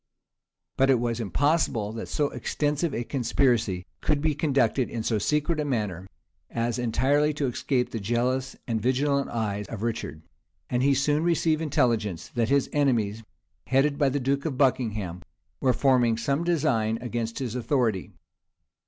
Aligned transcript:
But 0.77 0.89
it 0.89 0.99
was 0.99 1.19
impossible 1.19 1.91
that 1.91 2.07
so 2.07 2.29
extensive 2.31 2.91
a 2.91 3.03
conspiracy 3.03 3.85
could 4.01 4.19
be 4.19 4.33
conducted 4.33 4.89
in 4.89 5.03
so 5.03 5.19
secret 5.19 5.59
a 5.59 5.63
manner, 5.63 6.07
as 6.49 6.79
entirely 6.79 7.35
to 7.35 7.45
escape 7.45 7.91
the 7.91 7.99
jealous 7.99 8.55
and 8.65 8.81
vigilant 8.81 9.29
eye 9.29 9.63
of 9.69 9.83
Richard; 9.83 10.23
and 10.71 10.81
he 10.81 10.95
soon 10.95 11.23
received 11.23 11.61
intelligence, 11.61 12.29
that 12.29 12.49
his 12.49 12.67
enemies, 12.73 13.21
headed 13.67 13.99
by 13.99 14.09
the 14.09 14.19
duke 14.19 14.43
of 14.45 14.57
Buckingham, 14.57 15.21
were 15.59 15.71
forming 15.71 16.17
some 16.17 16.43
design 16.43 16.97
against 16.99 17.37
his 17.37 17.53
authority. 17.53 18.09